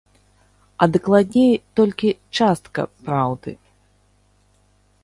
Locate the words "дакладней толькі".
0.95-2.09